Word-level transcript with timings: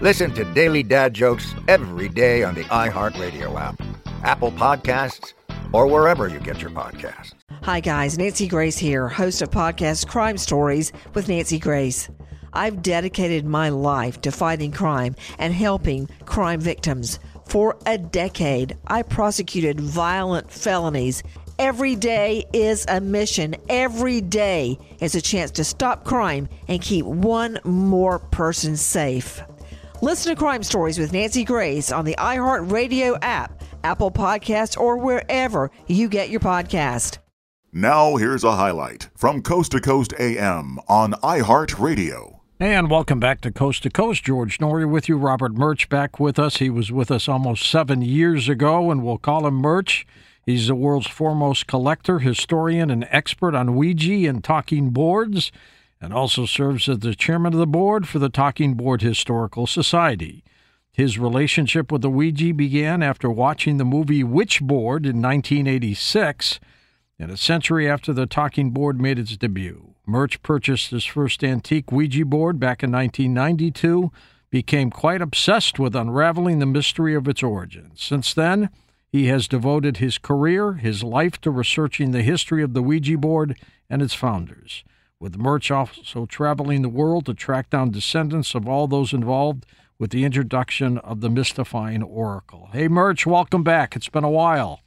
Listen 0.00 0.32
to 0.32 0.46
Daily 0.54 0.82
Dad 0.82 1.12
Jokes 1.12 1.54
every 1.68 2.08
day 2.08 2.42
on 2.42 2.54
the 2.54 2.64
iHeartRadio 2.64 3.60
app, 3.60 3.82
Apple 4.24 4.50
Podcasts, 4.52 5.34
or 5.74 5.86
wherever 5.86 6.26
you 6.26 6.40
get 6.40 6.62
your 6.62 6.70
podcasts. 6.70 7.34
Hi, 7.60 7.80
guys. 7.80 8.16
Nancy 8.16 8.48
Grace 8.48 8.78
here, 8.78 9.08
host 9.08 9.42
of 9.42 9.50
podcast 9.50 10.08
Crime 10.08 10.38
Stories 10.38 10.90
with 11.12 11.28
Nancy 11.28 11.58
Grace. 11.58 12.08
I've 12.54 12.80
dedicated 12.80 13.44
my 13.44 13.68
life 13.68 14.22
to 14.22 14.32
fighting 14.32 14.72
crime 14.72 15.16
and 15.38 15.52
helping 15.52 16.08
crime 16.24 16.60
victims. 16.60 17.20
For 17.44 17.76
a 17.84 17.98
decade, 17.98 18.78
I 18.86 19.02
prosecuted 19.02 19.80
violent 19.80 20.50
felonies. 20.50 21.22
Every 21.58 21.94
day 21.94 22.46
is 22.54 22.86
a 22.88 23.02
mission. 23.02 23.54
Every 23.68 24.22
day 24.22 24.78
is 24.98 25.14
a 25.14 25.20
chance 25.20 25.50
to 25.50 25.62
stop 25.62 26.06
crime 26.06 26.48
and 26.68 26.80
keep 26.80 27.04
one 27.04 27.58
more 27.64 28.18
person 28.18 28.78
safe. 28.78 29.42
Listen 30.02 30.34
to 30.34 30.38
Crime 30.38 30.62
Stories 30.62 30.98
with 30.98 31.12
Nancy 31.12 31.44
Grace 31.44 31.92
on 31.92 32.06
the 32.06 32.14
iHeartRadio 32.16 33.18
app, 33.20 33.62
Apple 33.84 34.10
Podcasts, 34.10 34.80
or 34.80 34.96
wherever 34.96 35.70
you 35.88 36.08
get 36.08 36.30
your 36.30 36.40
podcast. 36.40 37.18
Now, 37.70 38.16
here's 38.16 38.42
a 38.42 38.56
highlight 38.56 39.10
from 39.14 39.42
Coast 39.42 39.72
to 39.72 39.80
Coast 39.80 40.14
AM 40.18 40.78
on 40.88 41.12
iHeartRadio. 41.22 42.40
And 42.58 42.90
welcome 42.90 43.20
back 43.20 43.42
to 43.42 43.50
Coast 43.50 43.82
to 43.82 43.90
Coast. 43.90 44.24
George 44.24 44.56
Noory 44.56 44.90
with 44.90 45.06
you. 45.06 45.18
Robert 45.18 45.52
Murch 45.52 45.90
back 45.90 46.18
with 46.18 46.38
us. 46.38 46.56
He 46.56 46.70
was 46.70 46.90
with 46.90 47.10
us 47.10 47.28
almost 47.28 47.70
seven 47.70 48.00
years 48.00 48.48
ago, 48.48 48.90
and 48.90 49.04
we'll 49.04 49.18
call 49.18 49.46
him 49.46 49.56
Murch. 49.56 50.06
He's 50.46 50.68
the 50.68 50.74
world's 50.74 51.08
foremost 51.08 51.66
collector, 51.66 52.20
historian, 52.20 52.90
and 52.90 53.06
expert 53.10 53.54
on 53.54 53.76
Ouija 53.76 54.26
and 54.30 54.42
talking 54.42 54.90
boards 54.90 55.52
and 56.00 56.14
also 56.14 56.46
serves 56.46 56.88
as 56.88 57.00
the 57.00 57.14
chairman 57.14 57.52
of 57.52 57.58
the 57.58 57.66
board 57.66 58.08
for 58.08 58.18
the 58.18 58.30
Talking 58.30 58.74
Board 58.74 59.02
Historical 59.02 59.66
Society. 59.66 60.42
His 60.92 61.18
relationship 61.18 61.92
with 61.92 62.02
the 62.02 62.10
Ouija 62.10 62.54
began 62.54 63.02
after 63.02 63.30
watching 63.30 63.76
the 63.76 63.84
movie 63.84 64.24
Witchboard 64.24 65.04
in 65.04 65.20
1986, 65.20 66.58
and 67.18 67.30
a 67.30 67.36
century 67.36 67.88
after 67.88 68.12
the 68.12 68.26
Talking 68.26 68.70
Board 68.70 69.00
made 69.00 69.18
its 69.18 69.36
debut. 69.36 69.94
Murch 70.06 70.42
purchased 70.42 70.90
his 70.90 71.04
first 71.04 71.44
antique 71.44 71.92
Ouija 71.92 72.24
board 72.24 72.58
back 72.58 72.82
in 72.82 72.90
1992, 72.90 74.10
became 74.48 74.90
quite 74.90 75.22
obsessed 75.22 75.78
with 75.78 75.94
unraveling 75.94 76.58
the 76.58 76.66
mystery 76.66 77.14
of 77.14 77.28
its 77.28 77.42
origins. 77.42 78.02
Since 78.02 78.34
then, 78.34 78.70
he 79.06 79.26
has 79.26 79.46
devoted 79.46 79.98
his 79.98 80.18
career, 80.18 80.74
his 80.74 81.04
life 81.04 81.40
to 81.42 81.50
researching 81.50 82.10
the 82.10 82.22
history 82.22 82.62
of 82.62 82.72
the 82.72 82.82
Ouija 82.82 83.18
board 83.18 83.56
and 83.88 84.02
its 84.02 84.14
founders 84.14 84.82
with 85.20 85.36
Murch 85.36 85.70
also 85.70 86.24
traveling 86.24 86.80
the 86.80 86.88
world 86.88 87.26
to 87.26 87.34
track 87.34 87.68
down 87.68 87.90
descendants 87.90 88.54
of 88.54 88.66
all 88.66 88.88
those 88.88 89.12
involved 89.12 89.66
with 89.98 90.10
the 90.10 90.24
introduction 90.24 90.96
of 90.98 91.20
the 91.20 91.28
mystifying 91.28 92.02
oracle. 92.02 92.70
Hey, 92.72 92.88
Murch, 92.88 93.26
welcome 93.26 93.62
back. 93.62 93.94
It's 93.94 94.08
been 94.08 94.24
a 94.24 94.30
while. 94.30 94.80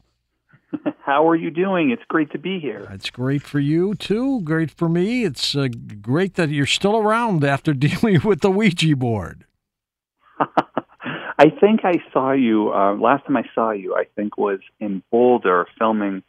How 1.05 1.29
are 1.29 1.35
you 1.35 1.51
doing? 1.51 1.91
It's 1.91 2.01
great 2.07 2.31
to 2.31 2.39
be 2.39 2.59
here. 2.59 2.87
It's 2.89 3.11
great 3.11 3.43
for 3.43 3.59
you, 3.59 3.93
too. 3.93 4.41
Great 4.41 4.71
for 4.71 4.89
me. 4.89 5.23
It's 5.23 5.55
uh, 5.55 5.67
great 6.01 6.33
that 6.33 6.49
you're 6.49 6.65
still 6.65 6.97
around 6.97 7.43
after 7.43 7.73
dealing 7.75 8.21
with 8.23 8.41
the 8.41 8.49
Ouija 8.49 8.95
board. 8.95 9.45
I 10.39 11.49
think 11.61 11.81
I 11.83 12.01
saw 12.11 12.31
you, 12.31 12.73
uh, 12.73 12.95
last 12.95 13.25
time 13.27 13.37
I 13.37 13.43
saw 13.53 13.69
you, 13.69 13.95
I 13.95 14.05
think 14.15 14.37
was 14.37 14.59
in 14.79 15.03
Boulder 15.11 15.67
filming 15.77 16.23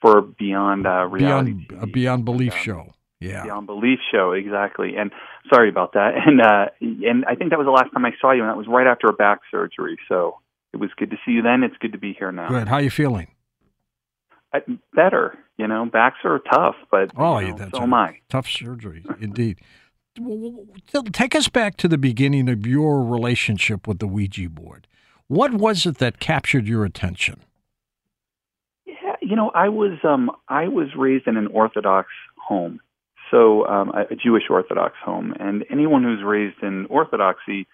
for 0.00 0.20
Beyond 0.20 0.86
uh, 0.86 1.06
Reality. 1.06 1.54
Beyond, 1.54 1.82
uh, 1.82 1.86
Beyond 1.86 2.24
Belief 2.24 2.54
show. 2.54 2.92
Yeah. 3.20 3.42
Beyond 3.44 3.66
Belief 3.66 3.98
show, 4.12 4.32
exactly. 4.32 4.94
And 4.96 5.10
sorry 5.52 5.68
about 5.68 5.94
that. 5.94 6.12
And 6.26 6.40
uh 6.40 6.66
and 6.80 7.24
I 7.24 7.34
think 7.34 7.50
that 7.50 7.58
was 7.58 7.66
the 7.66 7.72
last 7.72 7.92
time 7.92 8.04
I 8.04 8.12
saw 8.20 8.32
you 8.32 8.42
and 8.42 8.50
that 8.50 8.56
was 8.56 8.66
right 8.68 8.86
after 8.86 9.08
a 9.08 9.12
back 9.12 9.40
surgery. 9.50 9.98
So 10.08 10.38
it 10.72 10.76
was 10.76 10.90
good 10.96 11.10
to 11.10 11.16
see 11.24 11.32
you 11.32 11.42
then. 11.42 11.62
It's 11.62 11.76
good 11.78 11.92
to 11.92 11.98
be 11.98 12.14
here 12.16 12.30
now. 12.30 12.48
Good. 12.48 12.68
How 12.68 12.76
are 12.76 12.82
you 12.82 12.90
feeling? 12.90 13.28
I, 14.52 14.60
better. 14.94 15.36
You 15.56 15.66
know, 15.66 15.86
backs 15.86 16.18
are 16.24 16.38
tough, 16.38 16.76
but 16.90 17.10
oh, 17.16 17.38
you 17.40 17.48
know, 17.48 17.56
that's 17.56 17.72
so 17.72 17.82
am 17.82 17.94
I. 17.94 18.18
Tough 18.28 18.48
surgery, 18.48 19.04
indeed. 19.20 19.58
Take 21.12 21.34
us 21.34 21.48
back 21.48 21.76
to 21.78 21.88
the 21.88 21.98
beginning 21.98 22.48
of 22.48 22.66
your 22.66 23.02
relationship 23.02 23.86
with 23.86 23.98
the 23.98 24.06
Ouija 24.06 24.48
board. 24.48 24.86
What 25.26 25.52
was 25.54 25.84
it 25.84 25.98
that 25.98 26.20
captured 26.20 26.66
your 26.66 26.84
attention? 26.84 27.42
Yeah, 28.86 29.16
you 29.20 29.36
know, 29.36 29.50
I 29.54 29.68
was 29.68 29.98
um 30.04 30.30
I 30.48 30.68
was 30.68 30.88
raised 30.96 31.26
in 31.26 31.36
an 31.36 31.48
Orthodox 31.48 32.08
home 32.36 32.80
so 33.30 33.66
um, 33.66 33.90
a, 33.90 34.12
a 34.12 34.16
Jewish 34.16 34.44
Orthodox 34.50 34.94
home, 35.04 35.34
and 35.38 35.64
anyone 35.70 36.02
who's 36.02 36.22
raised 36.24 36.62
in 36.62 36.86
Orthodoxy, 36.86 37.66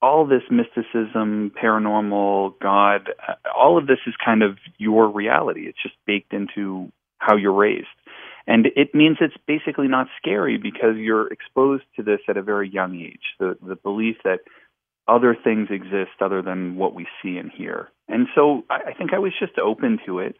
all 0.00 0.26
this 0.26 0.42
mysticism, 0.50 1.52
paranormal, 1.62 2.54
God, 2.60 3.10
uh, 3.26 3.34
all 3.56 3.78
of 3.78 3.86
this 3.86 3.98
is 4.06 4.14
kind 4.24 4.42
of 4.42 4.58
your 4.78 5.08
reality. 5.08 5.62
It's 5.68 5.82
just 5.82 5.94
baked 6.06 6.32
into 6.32 6.90
how 7.18 7.36
you're 7.36 7.52
raised. 7.52 7.86
And 8.46 8.66
it 8.74 8.92
means 8.94 9.18
it's 9.20 9.36
basically 9.46 9.86
not 9.86 10.08
scary 10.20 10.58
because 10.58 10.96
you're 10.96 11.32
exposed 11.32 11.84
to 11.96 12.02
this 12.02 12.18
at 12.28 12.36
a 12.36 12.42
very 12.42 12.68
young 12.68 12.96
age. 13.00 13.22
The 13.38 13.56
the 13.62 13.76
belief 13.76 14.16
that 14.24 14.40
other 15.06 15.36
things 15.42 15.68
exist 15.70 16.20
other 16.20 16.42
than 16.42 16.76
what 16.76 16.94
we 16.94 17.06
see 17.22 17.36
and 17.36 17.50
hear. 17.50 17.88
And 18.08 18.26
so 18.34 18.64
I, 18.68 18.90
I 18.90 18.94
think 18.94 19.12
I 19.12 19.18
was 19.18 19.32
just 19.38 19.58
open 19.58 20.00
to 20.06 20.18
it. 20.18 20.36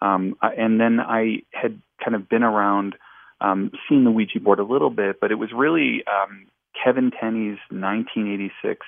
Um, 0.00 0.36
and 0.42 0.80
then 0.80 0.98
I 1.00 1.42
had 1.52 1.80
kind 2.02 2.14
of 2.14 2.28
been 2.28 2.42
around 2.42 2.96
um, 3.40 3.70
seen 3.88 4.04
the 4.04 4.10
Ouija 4.10 4.40
board 4.40 4.58
a 4.58 4.64
little 4.64 4.90
bit, 4.90 5.20
but 5.20 5.30
it 5.30 5.36
was 5.36 5.50
really 5.54 6.02
um, 6.06 6.46
Kevin 6.82 7.10
Tenney's 7.10 7.58
1986 7.70 8.86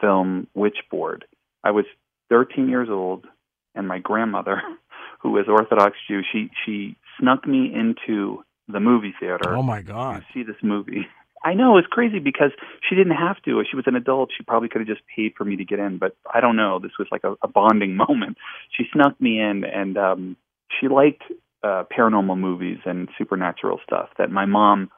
film 0.00 0.48
Witchboard. 0.56 1.22
I 1.64 1.70
was 1.70 1.84
13 2.30 2.68
years 2.68 2.88
old, 2.90 3.26
and 3.74 3.86
my 3.86 3.98
grandmother, 3.98 4.60
who 5.20 5.30
was 5.30 5.46
Orthodox 5.48 5.96
Jew, 6.08 6.22
she 6.32 6.50
she 6.64 6.96
snuck 7.20 7.46
me 7.46 7.72
into 7.72 8.42
the 8.68 8.80
movie 8.80 9.14
theater. 9.18 9.54
Oh 9.54 9.62
my 9.62 9.82
God! 9.82 10.20
To 10.20 10.24
see 10.34 10.42
this 10.42 10.56
movie. 10.62 11.06
I 11.44 11.54
know 11.54 11.76
it's 11.76 11.88
crazy 11.88 12.20
because 12.20 12.52
she 12.88 12.94
didn't 12.94 13.16
have 13.16 13.42
to. 13.42 13.64
She 13.68 13.74
was 13.74 13.86
an 13.88 13.96
adult. 13.96 14.30
She 14.36 14.44
probably 14.44 14.68
could 14.68 14.80
have 14.80 14.88
just 14.88 15.02
paid 15.14 15.32
for 15.36 15.44
me 15.44 15.56
to 15.56 15.64
get 15.64 15.80
in, 15.80 15.98
but 15.98 16.16
I 16.32 16.40
don't 16.40 16.54
know. 16.54 16.78
This 16.78 16.92
was 17.00 17.08
like 17.10 17.24
a, 17.24 17.34
a 17.42 17.48
bonding 17.48 17.96
moment. 18.08 18.38
She 18.70 18.84
snuck 18.92 19.20
me 19.20 19.40
in, 19.40 19.64
and 19.64 19.98
um, 19.98 20.36
she 20.80 20.88
liked 20.88 21.22
uh, 21.62 21.84
paranormal 21.96 22.38
movies 22.38 22.78
and 22.84 23.08
supernatural 23.16 23.80
stuff 23.84 24.08
that 24.18 24.30
my 24.30 24.44
mom 24.46 24.90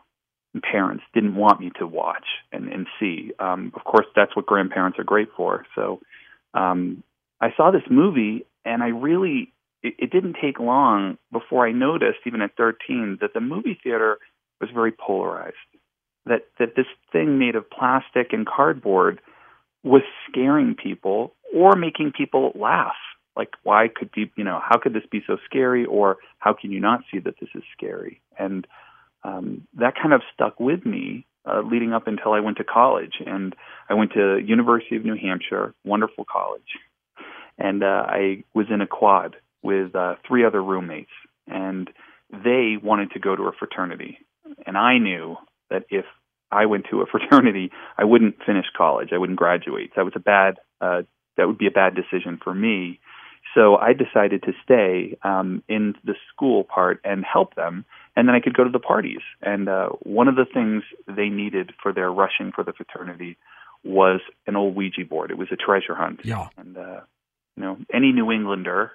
and 0.55 0.63
parents 0.63 1.05
didn't 1.13 1.35
want 1.35 1.61
me 1.61 1.71
to 1.79 1.87
watch 1.87 2.25
and, 2.53 2.69
and 2.73 2.87
see. 2.99 3.33
Um, 3.39 3.73
of 3.75 3.85
course, 3.85 4.07
that's 4.15 4.35
what 4.37 4.47
grandparents 4.47 4.99
are 4.99 5.05
great 5.05 5.29
for. 5.37 5.67
So 5.75 6.01
um, 6.55 7.03
I 7.41 7.49
saw 7.57 7.71
this 7.71 7.83
movie, 7.91 8.47
and 8.65 8.83
I 8.83 8.89
really, 8.89 9.53
it, 9.83 9.95
it 9.99 10.11
didn't 10.11 10.37
take 10.41 10.61
long 10.61 11.19
before 11.33 11.67
I 11.67 11.73
noticed, 11.73 12.21
even 12.27 12.41
at 12.41 12.57
13, 12.57 13.19
that 13.21 13.35
the 13.35 13.41
movie 13.41 13.79
theater 13.83 14.19
was 14.61 14.71
very 14.73 14.93
polarized. 14.93 15.57
That, 16.27 16.47
that 16.59 16.75
this 16.75 16.87
thing 17.13 17.39
made 17.39 17.55
of 17.55 17.69
plastic 17.69 18.33
and 18.33 18.47
cardboard 18.47 19.21
was 19.83 20.03
scaring 20.31 20.75
people 20.75 21.35
or 21.55 21.77
making 21.77 22.13
people 22.17 22.53
laugh. 22.55 22.95
Like, 23.37 23.51
why 23.63 23.89
could 23.95 24.13
people, 24.13 24.35
you 24.37 24.45
know, 24.45 24.61
how 24.63 24.79
could 24.79 24.95
this 24.95 25.03
be 25.11 25.23
so 25.27 25.37
scary? 25.45 25.85
Or 25.85 26.19
how 26.39 26.53
can 26.53 26.71
you 26.73 26.81
not 26.81 27.01
see 27.11 27.19
that 27.21 27.35
this 27.41 27.51
is 27.55 27.63
scary? 27.77 28.21
And 28.39 28.67
um, 29.25 29.67
that 29.79 29.95
kind 30.01 30.13
of 30.13 30.23
stuck 30.33 30.61
with 30.61 30.85
me 30.87 31.27
uh, 31.47 31.63
leading 31.63 31.93
up 31.93 32.07
until 32.07 32.33
I 32.33 32.41
went 32.41 32.59
to 32.59 32.65
college. 32.65 33.15
And 33.25 33.55
I 33.89 33.95
went 33.95 34.13
to 34.13 34.39
University 34.39 34.97
of 34.97 35.05
New 35.05 35.17
Hampshire, 35.17 35.75
wonderful 35.85 36.25
college. 36.31 36.63
And 37.59 37.83
uh, 37.83 38.05
I 38.09 38.45
was 38.55 38.67
in 38.71 38.81
a 38.81 38.87
quad 38.87 39.37
with 39.63 39.95
uh, 39.95 40.17
three 40.27 40.45
other 40.45 40.63
roommates, 40.63 41.11
and 41.47 41.89
they 42.31 42.77
wanted 42.83 43.13
to 43.13 43.21
go 43.21 43.35
to 43.37 43.45
a 43.45 43.53
fraternity. 43.53 44.19
And 44.67 44.77
I 44.77 44.99
knew 44.99 45.37
that 45.71 45.85
if 45.89 46.05
I 46.51 46.67
went 46.67 46.87
to 46.91 47.01
a 47.01 47.07
fraternity, 47.11 47.71
I 47.97 48.05
wouldn't 48.05 48.37
finish 48.45 48.67
college. 48.77 49.11
I 49.13 49.19
wouldn't 49.19 49.39
graduate. 49.39 49.91
So 49.91 50.01
that 50.01 50.05
was 50.05 50.15
a 50.17 50.21
bad. 50.21 50.57
Uh, 50.81 51.03
that 51.37 51.49
would 51.49 51.59
be 51.59 51.67
a 51.67 51.73
bad 51.73 51.95
decision 51.97 52.39
for 52.43 52.55
me. 52.55 53.01
So 53.55 53.77
I 53.77 53.93
decided 53.93 54.43
to 54.45 54.53
stay 54.65 55.17
um, 55.23 55.63
in 55.69 55.95
the 56.05 56.15
school 56.33 56.65
part 56.65 57.01
and 57.05 57.25
help 57.25 57.55
them, 57.55 57.85
and 58.17 58.27
then 58.27 58.35
I 58.35 58.41
could 58.41 58.55
go 58.55 58.65
to 58.65 58.71
the 58.71 58.81
parties. 58.81 59.21
And 59.43 59.69
uh, 59.69 59.91
one 60.03 60.29
of 60.29 60.37
the 60.37 60.45
things 60.45 60.83
they 61.07 61.29
needed 61.29 61.73
for 61.83 61.93
their 61.93 62.11
rushing 62.11 62.53
for 62.53 62.65
the 62.65 62.73
fraternity 62.73 63.37
was 63.85 64.21
an 64.47 64.57
old 64.57 64.75
Ouija 64.75 65.05
board. 65.05 65.31
It 65.31 65.39
was 65.39 65.49
a 65.53 65.57
treasure 65.57 65.95
hunt. 65.95 66.21
Yeah. 66.25 66.49
And 66.57 66.77
uh, 66.77 67.01
you 67.57 67.63
know, 67.63 67.79
any 67.93 68.13
New 68.13 68.33
Englander 68.33 68.93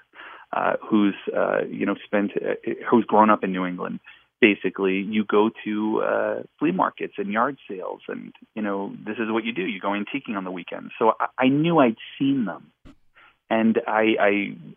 uh, 0.51 0.73
who's 0.89 1.15
uh, 1.35 1.61
you 1.69 1.85
know 1.85 1.95
spent 2.05 2.31
uh, 2.35 2.55
who's 2.89 3.05
grown 3.05 3.29
up 3.29 3.43
in 3.43 3.51
New 3.51 3.65
England, 3.65 3.99
basically 4.41 4.95
you 4.97 5.23
go 5.23 5.51
to 5.63 6.01
uh, 6.01 6.43
flea 6.57 6.71
markets 6.71 7.13
and 7.17 7.31
yard 7.31 7.57
sales, 7.69 8.01
and 8.07 8.33
you 8.55 8.61
know 8.61 8.93
this 9.05 9.17
is 9.19 9.31
what 9.31 9.45
you 9.45 9.53
do. 9.53 9.61
You 9.61 9.79
go 9.79 9.89
antiquing 9.89 10.35
on 10.35 10.43
the 10.43 10.51
weekends. 10.51 10.91
So 10.97 11.13
I, 11.19 11.45
I 11.45 11.47
knew 11.47 11.77
I'd 11.79 11.97
seen 12.17 12.45
them 12.45 12.71
and 13.49 13.79
I, 13.87 14.15
I 14.19 14.29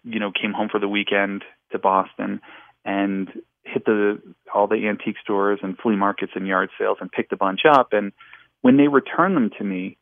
you 0.05 0.21
know 0.21 0.31
came 0.33 0.53
home 0.53 0.69
for 0.71 0.81
the 0.81 0.89
weekend 0.89 1.45
to 1.73 1.79
Boston 1.79 2.41
and 2.85 3.29
hit 3.65 3.85
the 3.85 4.21
all 4.55 4.67
the 4.67 4.89
antique 4.89 5.17
stores 5.23 5.61
and 5.63 5.79
flea 5.79 5.97
markets 5.97 6.33
and 6.35 6.47
yard 6.47 6.71
sales 6.79 6.99
and 7.01 7.11
picked 7.11 7.33
a 7.33 7.37
bunch 7.37 7.61
up. 7.69 7.93
And 7.93 8.13
when 8.61 8.77
they 8.77 8.89
returned 8.89 9.37
them 9.37 9.51
to 9.59 9.65
me 9.65 9.99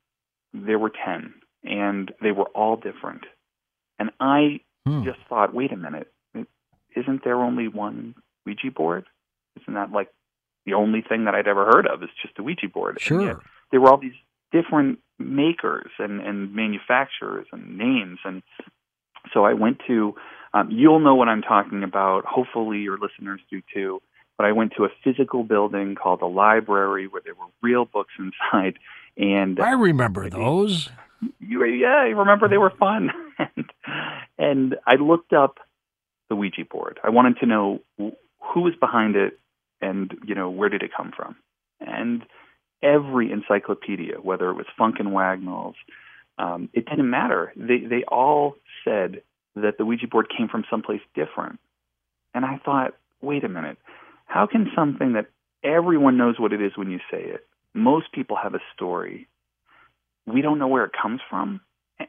there 0.52 0.78
were 0.78 0.90
10 0.90 1.32
and 1.62 2.12
they 2.20 2.32
were 2.32 2.48
all 2.56 2.76
different. 2.76 3.22
And 4.00 4.10
I 4.18 4.60
hmm. 4.86 5.04
just 5.04 5.18
thought 5.28 5.54
wait 5.54 5.72
a 5.72 5.76
minute 5.76 6.12
isn't 6.96 7.24
there 7.24 7.36
only 7.36 7.68
one 7.68 8.14
Ouija 8.46 8.70
board? 8.74 9.06
Isn't 9.60 9.74
that 9.74 9.92
like 9.92 10.08
the 10.66 10.74
only 10.74 11.02
thing 11.02 11.24
that 11.24 11.34
I'd 11.34 11.48
ever 11.48 11.66
heard 11.66 11.86
of 11.86 12.02
is 12.02 12.08
just 12.22 12.38
a 12.38 12.42
Ouija 12.42 12.68
board? 12.68 13.00
Sure. 13.00 13.40
there 13.70 13.80
were 13.80 13.90
all 13.90 13.98
these 13.98 14.12
different 14.52 14.98
makers 15.20 15.90
and, 15.98 16.20
and 16.20 16.54
manufacturers 16.54 17.46
and 17.52 17.78
names. 17.78 18.18
And 18.24 18.42
so 19.32 19.44
I 19.44 19.54
went 19.54 19.80
to, 19.86 20.14
um, 20.54 20.70
you'll 20.70 21.00
know 21.00 21.14
what 21.14 21.28
I'm 21.28 21.42
talking 21.42 21.82
about. 21.82 22.24
Hopefully 22.24 22.78
your 22.78 22.98
listeners 22.98 23.40
do 23.50 23.62
too. 23.72 24.02
But 24.36 24.46
I 24.46 24.52
went 24.52 24.72
to 24.78 24.84
a 24.84 24.88
physical 25.04 25.44
building 25.44 25.94
called 25.94 26.22
a 26.22 26.26
library 26.26 27.06
where 27.06 27.20
there 27.22 27.34
were 27.34 27.46
real 27.62 27.84
books 27.84 28.14
inside. 28.18 28.78
And 29.16 29.60
I 29.60 29.72
remember 29.72 30.30
those. 30.30 30.88
You, 31.38 31.64
yeah, 31.66 31.98
I 32.00 32.08
remember 32.08 32.48
they 32.48 32.56
were 32.56 32.72
fun. 32.78 33.10
and, 33.38 33.70
and 34.38 34.76
I 34.86 34.94
looked 34.94 35.34
up 35.34 35.58
the 36.30 36.36
Ouija 36.36 36.64
board. 36.70 36.98
I 37.04 37.10
wanted 37.10 37.38
to 37.40 37.46
know 37.46 37.80
who 37.98 38.60
was 38.60 38.72
behind 38.80 39.16
it 39.16 39.38
and, 39.82 40.16
you 40.24 40.34
know, 40.34 40.48
where 40.48 40.68
did 40.68 40.82
it 40.82 40.90
come 40.96 41.12
from? 41.14 41.36
And 41.80 42.22
every 42.82 43.30
encyclopedia, 43.30 44.16
whether 44.16 44.50
it 44.50 44.54
was 44.54 44.66
Funk 44.76 44.96
and 44.98 45.12
Wagnalls, 45.12 45.76
um, 46.38 46.68
it 46.72 46.86
didn't 46.86 47.10
matter. 47.10 47.52
They 47.56 47.78
they 47.78 48.04
all 48.08 48.56
said 48.84 49.22
that 49.56 49.78
the 49.78 49.84
Ouija 49.84 50.06
board 50.06 50.28
came 50.36 50.48
from 50.48 50.64
someplace 50.70 51.00
different. 51.14 51.58
And 52.34 52.44
I 52.44 52.58
thought, 52.64 52.94
wait 53.20 53.44
a 53.44 53.48
minute, 53.48 53.78
how 54.26 54.46
can 54.46 54.70
something 54.74 55.14
that 55.14 55.26
everyone 55.64 56.16
knows 56.16 56.38
what 56.38 56.52
it 56.52 56.62
is 56.62 56.72
when 56.76 56.90
you 56.90 56.98
say 57.10 57.22
it, 57.22 57.46
most 57.74 58.12
people 58.12 58.36
have 58.40 58.54
a 58.54 58.60
story, 58.74 59.28
we 60.26 60.40
don't 60.40 60.58
know 60.58 60.68
where 60.68 60.84
it 60.84 60.92
comes 61.00 61.20
from? 61.28 61.60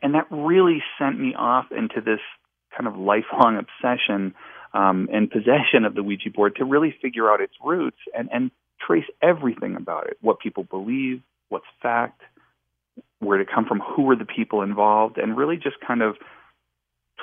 And 0.02 0.14
that 0.14 0.28
really 0.32 0.82
sent 0.98 1.20
me 1.20 1.34
off 1.38 1.66
into 1.72 2.00
this 2.00 2.20
kind 2.78 2.88
of 2.88 2.98
lifelong 2.98 3.58
obsession 3.58 4.34
um, 4.74 5.10
and 5.12 5.30
possession 5.30 5.84
of 5.86 5.96
the 5.96 6.04
Ouija 6.04 6.30
board 6.30 6.56
to 6.58 6.66
really 6.66 6.96
figure 7.02 7.30
out 7.30 7.42
its 7.42 7.54
roots 7.62 7.98
and, 8.18 8.30
and 8.32 8.52
trace 8.92 9.10
everything 9.22 9.76
about 9.76 10.08
it 10.08 10.18
what 10.22 10.40
people 10.40 10.64
believe, 10.64 11.22
what's 11.50 11.66
fact, 11.82 12.22
where 13.20 13.38
did 13.38 13.48
it 13.48 13.54
come 13.54 13.66
from, 13.66 13.80
who 13.80 14.04
were 14.04 14.16
the 14.16 14.26
people 14.26 14.62
involved, 14.62 15.18
and 15.18 15.38
really 15.38 15.56
just 15.56 15.80
kind 15.86 16.02
of 16.02 16.18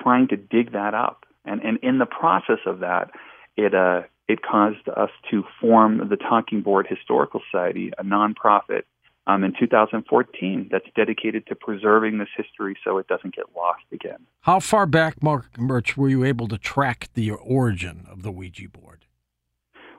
trying 0.01 0.29
to 0.29 0.37
dig 0.37 0.73
that 0.73 0.95
up. 0.95 1.27
And, 1.45 1.61
and 1.63 1.79
in 1.83 1.99
the 1.99 2.07
process 2.07 2.61
of 2.67 2.81
that, 2.81 3.11
it, 3.57 3.75
uh, 3.75 4.03
it 4.29 4.41
caused 4.43 4.89
us 4.89 5.11
to 5.31 5.45
form 5.61 6.09
the 6.09 6.17
Talking 6.17 6.63
Board 6.63 6.87
Historical 6.89 7.41
Society, 7.51 7.93
a 7.99 8.05
nonprofit, 8.05 8.83
um, 9.27 9.45
in 9.45 9.53
2014 9.59 10.69
that's 10.71 10.87
dedicated 10.97 11.47
to 11.49 11.55
preserving 11.55 12.17
this 12.17 12.29
history 12.35 12.77
so 12.83 12.97
it 12.97 13.07
doesn't 13.09 13.35
get 13.35 13.45
lost 13.55 13.83
again. 13.93 14.27
How 14.41 14.59
far 14.59 14.87
back, 14.87 15.23
Mark 15.23 15.59
Murch, 15.59 15.99
were 15.99 16.09
you 16.09 16.25
able 16.25 16.49
to 16.49 16.57
track 16.57 17.11
the 17.13 17.33
origin 17.33 18.07
of 18.11 18.23
the 18.23 18.31
Ouija 18.31 18.71
board? 18.71 19.05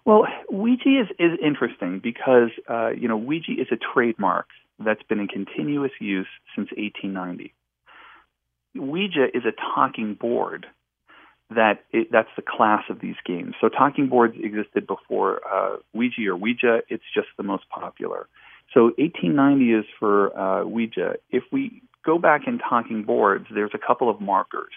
Well, 0.05 0.25
Ouija 0.49 1.01
is, 1.01 1.07
is 1.19 1.37
interesting 1.43 1.99
because, 1.99 2.49
uh, 2.69 2.89
you 2.89 3.07
know, 3.07 3.17
Ouija 3.17 3.51
is 3.51 3.67
a 3.71 3.77
trademark 3.77 4.47
that's 4.83 5.03
been 5.03 5.19
in 5.19 5.27
continuous 5.27 5.91
use 5.99 6.27
since 6.55 6.69
1890. 6.71 7.53
Ouija 8.75 9.27
is 9.33 9.43
a 9.45 9.51
talking 9.75 10.13
board 10.13 10.65
that 11.49 11.83
it, 11.91 12.09
that's 12.11 12.29
the 12.35 12.43
class 12.43 12.83
of 12.89 12.99
these 13.01 13.15
games. 13.25 13.55
So 13.59 13.69
talking 13.69 14.07
boards 14.07 14.35
existed 14.41 14.85
before 14.85 15.41
uh, 15.51 15.77
Ouija 15.93 16.29
or 16.29 16.35
Ouija. 16.35 16.81
It's 16.89 17.03
just 17.13 17.27
the 17.37 17.43
most 17.43 17.67
popular. 17.69 18.27
So 18.73 18.93
1890 18.97 19.73
is 19.73 19.85
for 19.99 20.37
uh, 20.37 20.63
Ouija. 20.63 21.15
If 21.31 21.43
we 21.51 21.81
go 22.05 22.19
back 22.19 22.41
in 22.47 22.59
talking 22.59 23.03
boards, 23.03 23.47
there's 23.53 23.71
a 23.73 23.79
couple 23.79 24.09
of 24.09 24.21
markers. 24.21 24.73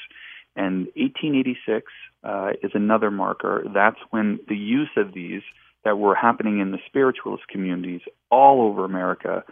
And 0.54 0.86
1886 0.96 1.86
uh, 2.24 2.50
is 2.62 2.70
another 2.74 3.10
marker. 3.10 3.64
That's 3.74 3.98
when 4.10 4.40
the 4.48 4.56
use 4.56 4.90
of 4.96 5.14
these 5.14 5.42
that 5.84 5.98
were 5.98 6.14
happening 6.14 6.60
in 6.60 6.70
the 6.70 6.78
spiritualist 6.86 7.48
communities 7.48 8.02
all 8.30 8.62
over 8.62 8.84
America 8.84 9.44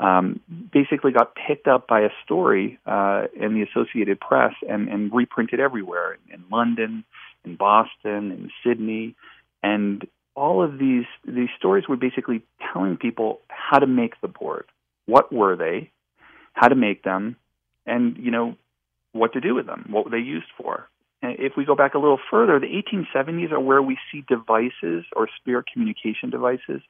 um, 0.00 0.40
basically 0.72 1.12
got 1.12 1.34
picked 1.34 1.66
up 1.66 1.88
by 1.88 2.00
a 2.00 2.10
story 2.24 2.78
uh, 2.86 3.24
in 3.34 3.54
the 3.54 3.62
Associated 3.62 4.20
Press 4.20 4.54
and, 4.68 4.88
and 4.88 5.12
reprinted 5.12 5.60
everywhere 5.60 6.18
in 6.32 6.44
London, 6.50 7.04
in 7.44 7.56
Boston, 7.56 8.30
in 8.30 8.50
Sydney, 8.64 9.16
and 9.62 10.06
all 10.36 10.62
of 10.62 10.78
these 10.78 11.06
these 11.26 11.48
stories 11.56 11.88
were 11.88 11.96
basically 11.96 12.42
telling 12.72 12.96
people 12.96 13.40
how 13.48 13.80
to 13.80 13.88
make 13.88 14.20
the 14.20 14.28
board. 14.28 14.66
What 15.06 15.32
were 15.32 15.56
they? 15.56 15.90
How 16.52 16.68
to 16.68 16.76
make 16.76 17.02
them? 17.02 17.34
And 17.84 18.16
you 18.18 18.30
know 18.30 18.56
what 19.12 19.32
to 19.32 19.40
do 19.40 19.54
with 19.54 19.66
them? 19.66 19.86
What 19.90 20.04
were 20.04 20.10
they 20.10 20.18
used 20.18 20.48
for? 20.56 20.88
if 21.20 21.54
we 21.56 21.64
go 21.64 21.74
back 21.74 21.94
a 21.94 21.98
little 21.98 22.20
further, 22.30 22.60
the 22.60 22.66
1870s 22.66 23.50
are 23.50 23.60
where 23.60 23.82
we 23.82 23.98
see 24.10 24.24
devices 24.28 25.04
or 25.16 25.28
spirit 25.40 25.66
communication 25.72 26.30
devices 26.30 26.80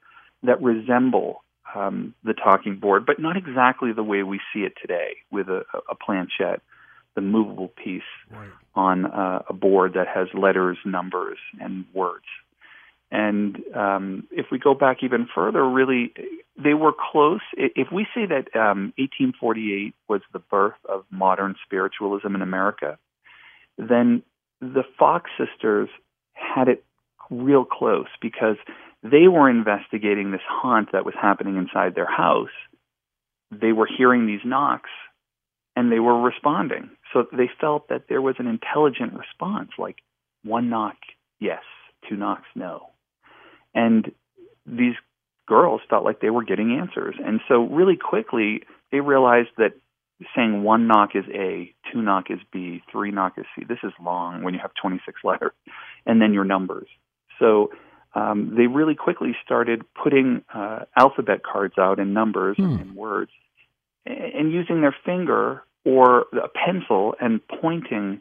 that 0.43 0.61
resemble 0.63 1.43
um, 1.75 2.15
the 2.25 2.35
talking 2.35 2.77
board, 2.77 3.07
but 3.07 3.19
not 3.19 3.37
exactly 3.37 3.93
the 3.93 4.03
way 4.03 4.23
we 4.23 4.41
see 4.53 4.61
it 4.61 4.73
today 4.81 5.17
with 5.31 5.49
a, 5.49 5.65
a 5.91 5.95
planchette, 5.95 6.61
the 7.15 7.21
movable 7.21 7.69
piece 7.69 8.03
right. 8.31 8.51
on 8.75 9.07
uh, 9.07 9.43
a 9.49 9.53
board 9.53 9.95
that 9.95 10.07
has 10.09 10.29
letters, 10.35 10.79
numbers, 10.85 11.39
and 11.61 11.85
words. 11.93 12.25
And 13.11 13.57
um, 13.75 14.29
if 14.31 14.47
we 14.53 14.59
go 14.59 14.75
back 14.75 14.99
even 15.03 15.29
further, 15.35 15.67
really, 15.69 16.12
they 16.62 16.75
were 16.75 16.93
close. 16.93 17.41
If 17.55 17.88
we 17.91 18.07
say 18.15 18.27
that 18.27 18.55
um, 18.55 18.93
1848 18.99 19.95
was 20.09 20.21
the 20.33 20.38
birth 20.38 20.77
of 20.88 21.05
modern 21.11 21.55
spiritualism 21.65 22.35
in 22.35 22.43
America, 22.43 22.99
then 23.79 24.23
the 24.61 24.85
Fox 24.99 25.31
sisters 25.38 25.88
had 26.35 26.69
it 26.69 26.85
real 27.31 27.65
close 27.65 28.09
because 28.21 28.57
they 29.03 29.29
were 29.29 29.49
investigating 29.49 30.31
this 30.31 30.41
haunt 30.47 30.93
that 30.93 31.05
was 31.05 31.15
happening 31.21 31.57
inside 31.57 31.95
their 31.95 32.11
house. 32.11 32.49
They 33.50 33.73
were 33.73 33.88
hearing 33.97 34.27
these 34.27 34.41
knocks 34.45 34.91
and 35.77 35.93
they 35.93 36.00
were 36.00 36.21
responding. 36.21 36.91
So 37.12 37.27
they 37.33 37.49
felt 37.61 37.88
that 37.88 38.05
there 38.09 38.21
was 38.21 38.35
an 38.38 38.47
intelligent 38.47 39.15
response 39.15 39.71
like 39.79 39.97
one 40.43 40.69
knock, 40.69 40.97
yes, 41.41 41.62
two 42.09 42.17
knocks, 42.17 42.49
no. 42.55 42.91
And 43.79 44.01
these 44.67 44.97
girls 45.47 45.81
felt 45.91 46.05
like 46.05 46.21
they 46.21 46.31
were 46.31 46.45
getting 46.45 46.71
answers. 46.81 47.15
And 47.25 47.41
so, 47.49 47.55
really 47.81 47.97
quickly, 47.97 48.63
they 48.91 49.01
realized 49.01 49.51
that 49.57 49.73
saying 50.35 50.63
one 50.65 50.83
knock 50.89 51.11
is 51.15 51.25
A, 51.33 51.73
two 51.93 52.03
knock 52.03 52.25
is 52.31 52.41
B, 52.53 52.83
three 52.91 53.13
knock 53.19 53.35
is 53.39 53.47
C. 53.55 53.65
This 53.73 53.79
is 53.83 53.93
long 54.11 54.43
when 54.43 54.53
you 54.55 54.61
have 54.61 54.73
26 54.83 55.21
letters, 55.25 55.53
and 56.07 56.21
then 56.21 56.33
your 56.35 56.45
numbers. 56.45 56.89
So 57.39 57.71
um, 58.15 58.55
they 58.57 58.67
really 58.67 58.97
quickly 58.97 59.33
started 59.45 59.83
putting 60.03 60.43
uh, 60.53 60.81
alphabet 60.97 61.41
cards 61.51 61.75
out 61.79 61.99
in 61.99 62.13
numbers 62.13 62.57
Hmm. 62.57 62.77
and 62.83 62.97
words, 62.97 63.31
and 64.07 64.53
using 64.53 64.81
their 64.81 64.97
finger 65.05 65.63
or 65.85 66.27
a 66.33 66.49
pencil 66.49 67.15
and 67.21 67.41
pointing 67.61 68.21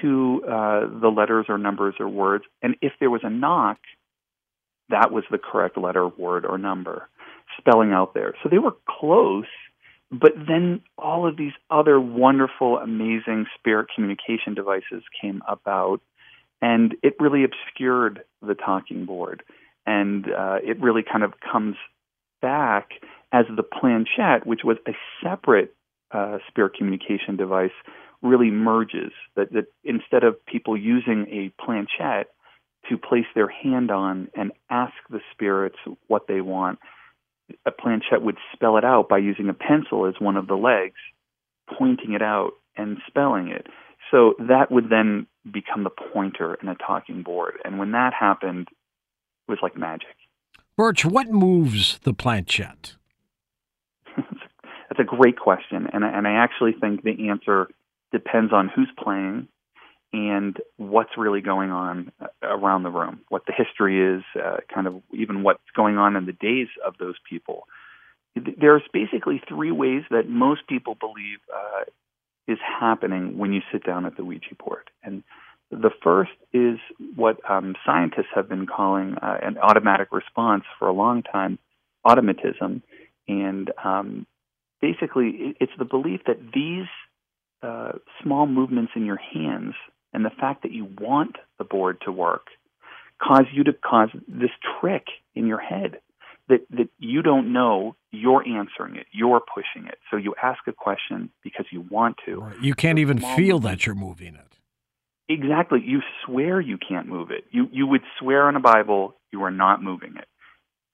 to 0.00 0.42
uh, 0.48 0.80
the 1.00 1.08
letters 1.08 1.46
or 1.48 1.58
numbers 1.58 1.94
or 1.98 2.08
words. 2.08 2.44
And 2.62 2.76
if 2.80 2.92
there 3.00 3.10
was 3.10 3.22
a 3.24 3.30
knock, 3.30 3.78
that 4.88 5.12
was 5.12 5.24
the 5.30 5.38
correct 5.38 5.76
letter, 5.76 6.06
word, 6.08 6.44
or 6.44 6.58
number 6.58 7.08
spelling 7.58 7.92
out 7.92 8.14
there. 8.14 8.34
So 8.42 8.48
they 8.48 8.58
were 8.58 8.74
close, 8.88 9.46
but 10.10 10.32
then 10.36 10.82
all 10.98 11.26
of 11.26 11.36
these 11.36 11.52
other 11.70 12.00
wonderful, 12.00 12.78
amazing 12.78 13.46
spirit 13.58 13.88
communication 13.94 14.54
devices 14.54 15.02
came 15.20 15.42
about, 15.48 16.00
and 16.60 16.94
it 17.02 17.16
really 17.18 17.44
obscured 17.44 18.22
the 18.40 18.54
talking 18.54 19.04
board. 19.04 19.42
And 19.86 20.26
uh, 20.26 20.58
it 20.62 20.80
really 20.80 21.02
kind 21.02 21.24
of 21.24 21.32
comes 21.40 21.76
back 22.40 22.90
as 23.32 23.46
the 23.54 23.62
planchette, 23.62 24.46
which 24.46 24.60
was 24.64 24.76
a 24.86 24.92
separate 25.22 25.74
uh, 26.12 26.38
spirit 26.48 26.74
communication 26.74 27.36
device, 27.36 27.72
really 28.20 28.50
merges. 28.50 29.12
That, 29.34 29.52
that 29.52 29.66
instead 29.82 30.24
of 30.24 30.44
people 30.46 30.76
using 30.76 31.26
a 31.30 31.52
planchette 31.62 32.28
to 32.88 32.98
place 32.98 33.26
their 33.34 33.48
hand 33.48 33.90
on 33.90 34.28
and 34.34 34.52
ask 34.70 34.94
the 35.10 35.20
spirits 35.32 35.76
what 36.08 36.26
they 36.26 36.40
want, 36.40 36.78
a 37.66 37.70
planchette 37.70 38.22
would 38.22 38.38
spell 38.52 38.76
it 38.76 38.84
out 38.84 39.08
by 39.08 39.18
using 39.18 39.48
a 39.48 39.54
pencil 39.54 40.06
as 40.06 40.14
one 40.18 40.36
of 40.36 40.46
the 40.46 40.54
legs, 40.54 40.96
pointing 41.78 42.12
it 42.12 42.22
out 42.22 42.52
and 42.76 42.98
spelling 43.06 43.48
it. 43.48 43.66
So 44.10 44.34
that 44.38 44.70
would 44.70 44.90
then 44.90 45.26
become 45.50 45.84
the 45.84 45.90
pointer 46.12 46.54
in 46.54 46.68
a 46.68 46.74
talking 46.74 47.22
board. 47.22 47.54
And 47.64 47.78
when 47.78 47.92
that 47.92 48.12
happened, 48.18 48.68
it 48.70 49.50
was 49.50 49.58
like 49.62 49.76
magic. 49.76 50.16
Murch, 50.76 51.04
what 51.04 51.28
moves 51.28 51.98
the 52.02 52.14
planchette? 52.14 52.96
That's 54.16 55.00
a 55.00 55.04
great 55.04 55.38
question, 55.38 55.88
and 55.92 56.04
I, 56.04 56.08
and 56.10 56.26
I 56.26 56.32
actually 56.32 56.72
think 56.78 57.02
the 57.02 57.28
answer 57.28 57.68
depends 58.12 58.52
on 58.52 58.68
who's 58.68 58.90
playing 59.02 59.48
and 60.12 60.56
what's 60.76 61.16
really 61.16 61.40
going 61.40 61.70
on 61.70 62.12
uh, 62.20 62.26
around 62.42 62.82
the 62.82 62.90
room, 62.90 63.20
what 63.28 63.46
the 63.46 63.52
history 63.52 64.16
is, 64.16 64.22
uh, 64.36 64.58
kind 64.72 64.86
of 64.86 65.02
even 65.12 65.42
what's 65.42 65.60
going 65.74 65.96
on 65.96 66.16
in 66.16 66.26
the 66.26 66.32
days 66.32 66.68
of 66.84 66.94
those 66.98 67.16
people. 67.28 67.66
There's 68.34 68.82
basically 68.92 69.42
three 69.48 69.70
ways 69.70 70.02
that 70.10 70.28
most 70.28 70.66
people 70.66 70.94
believe 70.94 71.38
uh, 71.54 71.84
is 72.46 72.58
happening 72.80 73.38
when 73.38 73.52
you 73.52 73.60
sit 73.70 73.84
down 73.84 74.06
at 74.06 74.16
the 74.16 74.24
Ouija 74.24 74.54
board, 74.58 74.90
and 75.02 75.22
the 75.70 75.90
first 76.02 76.32
is 76.52 76.78
what 77.16 77.38
um, 77.50 77.74
scientists 77.84 78.32
have 78.34 78.48
been 78.48 78.66
calling 78.66 79.14
uh, 79.22 79.38
an 79.42 79.56
automatic 79.58 80.08
response 80.12 80.64
for 80.78 80.88
a 80.88 80.92
long 80.92 81.22
time, 81.22 81.58
automatism, 82.04 82.82
and 83.26 83.70
um, 83.82 84.26
basically 84.82 85.54
it's 85.60 85.72
the 85.78 85.86
belief 85.86 86.20
that 86.26 86.38
these 86.52 86.88
uh, 87.62 87.92
small 88.22 88.46
movements 88.46 88.92
in 88.94 89.06
your 89.06 89.18
hands 89.32 89.74
and 90.12 90.24
the 90.24 90.30
fact 90.30 90.62
that 90.62 90.72
you 90.72 90.88
want 91.00 91.36
the 91.58 91.64
board 91.64 91.98
to 92.04 92.12
work 92.12 92.46
cause 93.20 93.46
you 93.52 93.64
to 93.64 93.72
cause 93.72 94.08
this 94.28 94.50
trick 94.80 95.06
in 95.34 95.46
your 95.46 95.60
head 95.60 95.98
that 96.48 96.66
that 96.70 96.88
you 96.98 97.22
don't 97.22 97.52
know 97.52 97.94
you're 98.10 98.46
answering 98.46 98.96
it 98.96 99.06
you're 99.12 99.40
pushing 99.40 99.86
it. 99.88 99.98
So 100.10 100.16
you 100.16 100.34
ask 100.42 100.60
a 100.66 100.72
question 100.72 101.30
because 101.42 101.66
you 101.70 101.82
want 101.90 102.16
to. 102.26 102.44
You 102.60 102.74
can't 102.74 102.98
even 102.98 103.18
feel 103.18 103.58
that 103.60 103.86
you're 103.86 103.94
moving 103.94 104.34
it. 104.34 104.58
exactly. 105.28 105.80
You 105.84 106.00
swear 106.24 106.60
you 106.60 106.78
can't 106.78 107.06
move 107.06 107.30
it. 107.30 107.44
You 107.50 107.68
you 107.72 107.86
would 107.86 108.02
swear 108.18 108.48
on 108.48 108.56
a 108.56 108.60
bible 108.60 109.14
you 109.30 109.42
are 109.44 109.50
not 109.50 109.82
moving 109.82 110.16
it. 110.16 110.26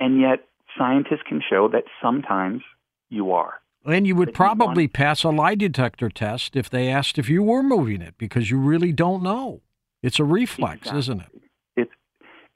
And 0.00 0.20
yet 0.20 0.44
scientists 0.78 1.22
can 1.26 1.40
show 1.48 1.68
that 1.68 1.84
sometimes 2.02 2.62
you 3.10 3.32
are 3.32 3.54
And 3.88 4.06
you 4.06 4.14
would 4.16 4.34
probably 4.34 4.86
pass 4.86 5.24
a 5.24 5.30
lie 5.30 5.54
detector 5.54 6.10
test 6.10 6.56
if 6.56 6.68
they 6.68 6.88
asked 6.88 7.18
if 7.18 7.28
you 7.28 7.42
were 7.42 7.62
moving 7.62 8.02
it 8.02 8.14
because 8.18 8.50
you 8.50 8.58
really 8.58 8.92
don't 8.92 9.22
know. 9.22 9.62
It's 10.02 10.18
a 10.18 10.24
reflex, 10.24 10.80
Exactly. 10.80 10.98
isn't 10.98 11.20
it? 11.20 11.42
It's 11.76 11.90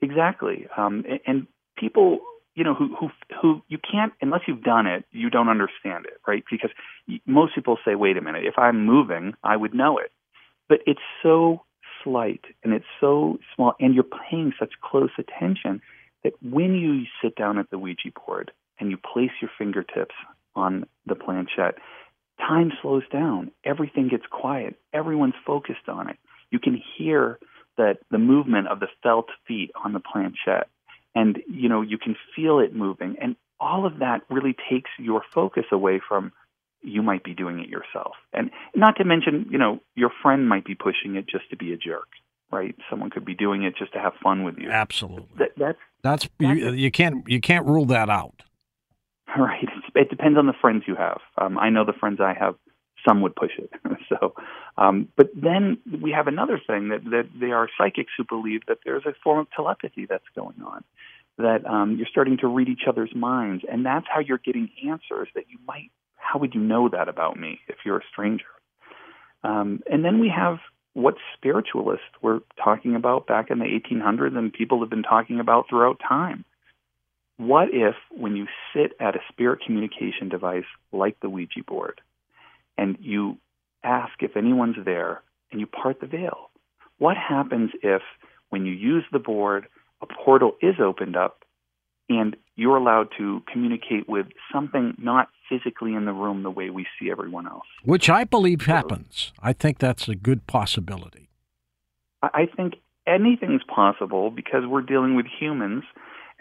exactly, 0.01 0.67
um, 0.77 1.03
and, 1.09 1.19
and 1.25 1.47
people, 1.77 2.19
you 2.55 2.63
know, 2.63 2.73
who 2.73 2.95
who 2.95 3.09
who 3.41 3.61
you 3.67 3.79
can't 3.79 4.13
unless 4.21 4.41
you've 4.47 4.63
done 4.63 4.85
it, 4.85 5.05
you 5.11 5.29
don't 5.29 5.49
understand 5.49 6.05
it, 6.05 6.21
right? 6.27 6.43
Because 6.49 6.69
most 7.25 7.55
people 7.55 7.77
say, 7.83 7.95
"Wait 7.95 8.15
a 8.15 8.21
minute, 8.21 8.45
if 8.45 8.57
I'm 8.57 8.85
moving, 8.85 9.33
I 9.43 9.57
would 9.57 9.73
know 9.73 9.97
it," 9.97 10.11
but 10.69 10.79
it's 10.85 11.01
so 11.21 11.63
slight 12.03 12.45
and 12.63 12.73
it's 12.73 12.85
so 12.99 13.39
small, 13.55 13.73
and 13.79 13.93
you're 13.95 14.03
paying 14.03 14.53
such 14.59 14.73
close 14.81 15.11
attention 15.17 15.81
that 16.23 16.33
when 16.41 16.75
you 16.75 17.05
sit 17.21 17.35
down 17.35 17.57
at 17.57 17.69
the 17.69 17.77
Ouija 17.77 18.09
board 18.25 18.51
and 18.79 18.89
you 18.91 18.97
place 18.97 19.31
your 19.41 19.51
fingertips 19.57 20.15
on 20.55 20.85
the 21.05 21.15
planchette, 21.15 21.75
time 22.39 22.71
slows 22.81 23.03
down. 23.11 23.51
Everything 23.63 24.07
gets 24.07 24.25
quiet. 24.29 24.75
Everyone's 24.93 25.35
focused 25.45 25.87
on 25.87 26.09
it. 26.09 26.17
You 26.51 26.59
can 26.59 26.81
hear 26.97 27.39
that 27.77 27.97
the 28.11 28.17
movement 28.17 28.67
of 28.67 28.79
the 28.79 28.87
felt 29.01 29.27
feet 29.47 29.71
on 29.83 29.93
the 29.93 29.99
planchette, 29.99 30.69
and 31.15 31.39
you 31.47 31.69
know 31.69 31.81
you 31.81 31.97
can 31.97 32.15
feel 32.35 32.59
it 32.59 32.75
moving, 32.75 33.15
and 33.21 33.35
all 33.59 33.85
of 33.85 33.99
that 33.99 34.21
really 34.29 34.55
takes 34.69 34.91
your 34.99 35.23
focus 35.33 35.65
away 35.71 35.99
from 36.07 36.31
you 36.81 37.01
might 37.01 37.23
be 37.23 37.33
doing 37.33 37.59
it 37.59 37.69
yourself, 37.69 38.13
and 38.33 38.51
not 38.75 38.97
to 38.97 39.03
mention 39.03 39.47
you 39.49 39.57
know 39.57 39.79
your 39.95 40.11
friend 40.21 40.47
might 40.47 40.65
be 40.65 40.75
pushing 40.75 41.15
it 41.15 41.27
just 41.27 41.49
to 41.49 41.57
be 41.57 41.73
a 41.73 41.77
jerk, 41.77 42.09
right? 42.51 42.75
Someone 42.89 43.09
could 43.09 43.25
be 43.25 43.33
doing 43.33 43.63
it 43.63 43.75
just 43.75 43.93
to 43.93 43.99
have 43.99 44.13
fun 44.21 44.43
with 44.43 44.57
you. 44.59 44.69
Absolutely. 44.69 45.27
That, 45.39 45.51
that's 45.57 45.79
That's 46.03 46.29
you, 46.39 46.71
you 46.73 46.91
can't 46.91 47.27
you 47.27 47.41
can't 47.41 47.65
rule 47.65 47.85
that 47.85 48.09
out. 48.09 48.43
Right. 49.35 49.67
It 49.95 50.09
depends 50.09 50.37
on 50.37 50.47
the 50.47 50.53
friends 50.59 50.83
you 50.87 50.95
have. 50.95 51.19
Um, 51.37 51.57
I 51.57 51.69
know 51.69 51.85
the 51.85 51.93
friends 51.93 52.19
I 52.19 52.33
have, 52.39 52.55
some 53.07 53.21
would 53.21 53.35
push 53.35 53.51
it. 53.57 53.71
so, 54.09 54.33
um, 54.77 55.07
but 55.15 55.29
then 55.35 55.77
we 56.01 56.11
have 56.11 56.27
another 56.27 56.59
thing 56.65 56.89
that, 56.89 57.03
that 57.05 57.29
they 57.39 57.51
are 57.51 57.69
psychics 57.77 58.11
who 58.17 58.23
believe 58.23 58.61
that 58.67 58.79
there's 58.85 59.05
a 59.05 59.13
form 59.23 59.39
of 59.39 59.51
telepathy 59.51 60.05
that's 60.05 60.23
going 60.35 60.61
on, 60.65 60.83
that 61.37 61.65
um, 61.65 61.97
you're 61.97 62.07
starting 62.09 62.37
to 62.37 62.47
read 62.47 62.69
each 62.69 62.83
other's 62.87 63.13
minds, 63.13 63.63
and 63.69 63.85
that's 63.85 64.05
how 64.09 64.19
you're 64.19 64.37
getting 64.37 64.69
answers 64.87 65.27
that 65.35 65.45
you 65.49 65.57
might. 65.67 65.91
How 66.15 66.39
would 66.39 66.55
you 66.55 66.61
know 66.61 66.89
that 66.89 67.09
about 67.09 67.37
me 67.37 67.59
if 67.67 67.77
you're 67.85 67.97
a 67.97 68.03
stranger? 68.11 68.45
Um, 69.43 69.81
and 69.91 70.05
then 70.05 70.19
we 70.19 70.31
have 70.35 70.59
what 70.93 71.15
spiritualists 71.35 72.05
were 72.21 72.41
talking 72.63 72.95
about 72.95 73.27
back 73.27 73.49
in 73.49 73.59
the 73.59 73.65
1800s, 73.65 74.37
and 74.37 74.53
people 74.53 74.79
have 74.79 74.89
been 74.89 75.03
talking 75.03 75.39
about 75.39 75.67
throughout 75.69 75.99
time 76.07 76.45
what 77.37 77.69
if 77.71 77.95
when 78.11 78.35
you 78.35 78.47
sit 78.73 78.93
at 78.99 79.15
a 79.15 79.19
spirit 79.29 79.59
communication 79.65 80.29
device 80.29 80.65
like 80.91 81.19
the 81.21 81.29
Ouija 81.29 81.63
board 81.67 82.01
and 82.77 82.97
you 82.99 83.37
ask 83.83 84.13
if 84.21 84.37
anyone's 84.37 84.77
there 84.85 85.21
and 85.51 85.59
you 85.59 85.67
part 85.67 85.99
the 85.99 86.07
veil? 86.07 86.49
What 86.99 87.17
happens 87.17 87.71
if 87.81 88.01
when 88.49 88.65
you 88.65 88.73
use 88.73 89.03
the 89.11 89.19
board, 89.19 89.67
a 90.01 90.05
portal 90.05 90.55
is 90.61 90.75
opened 90.79 91.15
up 91.15 91.43
and 92.09 92.35
you're 92.55 92.75
allowed 92.75 93.07
to 93.17 93.41
communicate 93.51 94.07
with 94.07 94.27
something 94.51 94.93
not 94.97 95.29
physically 95.49 95.93
in 95.95 96.05
the 96.05 96.11
room 96.13 96.43
the 96.43 96.51
way 96.51 96.69
we 96.69 96.85
see 96.99 97.09
everyone 97.09 97.47
else? 97.47 97.65
Which 97.83 98.09
I 98.09 98.23
believe 98.25 98.61
happens. 98.61 99.33
I 99.41 99.53
think 99.53 99.79
that's 99.79 100.07
a 100.07 100.15
good 100.15 100.45
possibility. 100.45 101.29
I 102.21 102.47
think 102.55 102.75
anything's 103.05 103.63
possible 103.63 104.29
because 104.29 104.65
we're 104.65 104.81
dealing 104.81 105.15
with 105.15 105.25
humans, 105.25 105.83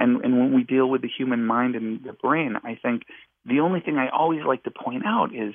and 0.03 0.23
and 0.25 0.39
when 0.39 0.55
we 0.55 0.65
deal 0.65 0.89
with 0.89 1.03
the 1.03 1.09
human 1.09 1.47
mind 1.47 1.77
and 1.77 2.03
the 2.05 2.13
brain, 2.13 2.57
I 2.65 2.75
think 2.75 3.05
the 3.45 3.61
only 3.61 3.81
thing 3.81 3.97
I 3.97 4.09
always 4.09 4.43
like 4.45 4.65
to 4.65 4.71
point 4.71 5.05
out 5.07 5.35
is 5.35 5.55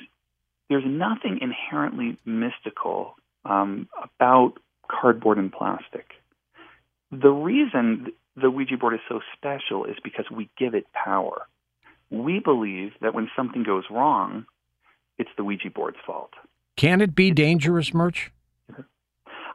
there's 0.70 0.84
nothing 0.86 1.40
inherently 1.42 2.18
mystical 2.26 3.16
um, 3.46 3.88
about 4.04 4.54
cardboard 4.90 5.38
and 5.38 5.52
plastic. 5.52 6.12
The 7.12 7.30
reason 7.30 8.08
the 8.36 8.50
Ouija 8.50 8.78
board 8.78 8.94
is 8.94 9.00
so 9.10 9.20
special 9.36 9.86
is 9.86 9.96
because 10.04 10.26
we 10.32 10.50
give 10.58 10.74
it 10.74 10.86
power. 10.94 11.48
We 12.10 12.40
believe 12.40 12.92
that 13.02 13.14
when 13.14 13.30
something 13.36 13.64
goes 13.64 13.84
wrong, 13.90 14.46
it's 15.18 15.30
the 15.38 15.44
Ouija 15.44 15.70
board's 15.70 15.98
fault. 16.06 16.32
Can 16.76 17.02
it 17.02 17.16
be 17.16 17.32
dangerous, 17.32 17.94
Murch? 17.94 18.32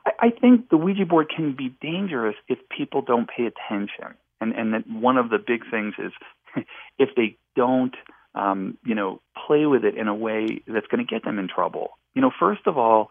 I, 0.06 0.10
I 0.18 0.30
think 0.30 0.68
the 0.70 0.76
Ouija 0.76 1.06
board 1.06 1.30
can 1.34 1.54
be 1.56 1.74
dangerous 1.80 2.34
if 2.48 2.58
people 2.68 3.02
don't 3.02 3.28
pay 3.28 3.44
attention, 3.44 4.16
and 4.42 4.52
and 4.52 4.74
that 4.74 4.84
one 4.88 5.16
of 5.16 5.30
the 5.30 5.38
big 5.38 5.62
things 5.70 5.94
is 5.98 6.12
if 6.98 7.10
they 7.16 7.36
don't, 7.56 7.94
um, 8.34 8.76
you 8.84 8.94
know, 8.94 9.20
play 9.46 9.66
with 9.66 9.84
it 9.84 9.96
in 9.96 10.08
a 10.08 10.14
way 10.14 10.62
that's 10.66 10.86
going 10.88 11.04
to 11.04 11.10
get 11.10 11.24
them 11.24 11.38
in 11.38 11.48
trouble. 11.48 11.90
You 12.14 12.22
know, 12.22 12.30
first 12.38 12.66
of 12.66 12.76
all, 12.76 13.08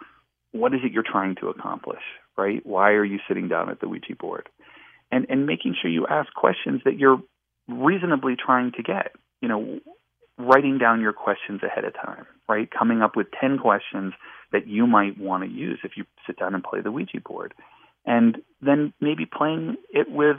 what 0.52 0.74
is 0.74 0.82
it 0.84 0.92
you're 0.92 1.04
trying 1.04 1.36
to 1.36 1.48
accomplish, 1.48 2.04
right? 2.38 2.66
Why 2.66 2.92
are 2.92 3.06
you 3.06 3.20
sitting 3.28 3.48
down 3.48 3.70
at 3.70 3.80
the 3.80 3.88
Ouija 3.88 4.16
board? 4.20 4.50
And 5.12 5.26
and 5.30 5.46
making 5.46 5.76
sure 5.82 5.90
you 5.90 6.08
ask 6.08 6.32
questions 6.34 6.82
that 6.86 7.00
you're 7.00 7.22
reasonably 7.68 8.36
trying 8.36 8.72
to 8.74 8.84
get. 8.84 9.14
You 9.42 9.50
know, 9.50 9.80
writing 10.38 10.78
down 10.78 11.02
your 11.02 11.14
questions 11.14 11.62
ahead 11.64 11.84
of 11.84 11.94
time, 11.94 12.26
right? 12.48 12.70
Coming 12.72 13.02
up 13.02 13.16
with 13.16 13.28
10 13.40 13.60
questions 13.60 14.14
that 14.52 14.68
you 14.68 14.88
might 14.88 15.18
want 15.18 15.44
to 15.44 15.50
use 15.50 15.80
if 15.84 15.92
you 15.96 16.06
sit 16.28 16.38
down 16.38 16.56
and 16.56 16.64
play 16.64 16.82
the 16.82 16.92
Ouija 16.92 17.20
board. 17.24 17.54
And 18.06 18.38
then 18.62 18.94
maybe 19.00 19.26
playing 19.26 19.78
it 19.92 20.10
with, 20.10 20.38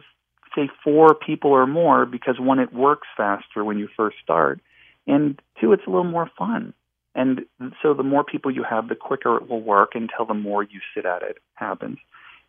say, 0.55 0.69
four 0.83 1.15
people 1.15 1.51
or 1.51 1.67
more 1.67 2.07
because 2.07 2.39
one, 2.39 2.59
it 2.59 2.73
works 2.73 3.09
faster 3.17 3.65
when 3.65 3.79
you 3.79 3.89
first 3.97 4.17
start, 4.23 4.61
and 5.07 5.41
two, 5.61 5.73
it's 5.73 5.87
a 5.87 5.91
little 5.91 6.05
more 6.05 6.31
fun. 6.39 6.75
And 7.15 7.43
so 7.83 7.93
the 7.95 8.03
more 8.03 8.25
people 8.25 8.51
you 8.51 8.65
have, 8.69 8.89
the 8.89 8.95
quicker 8.95 9.37
it 9.37 9.49
will 9.49 9.61
work 9.61 9.93
until 9.95 10.25
the 10.27 10.35
more 10.35 10.63
you 10.63 10.81
sit 10.95 11.05
at 11.05 11.23
it 11.23 11.39
happens. 11.55 11.99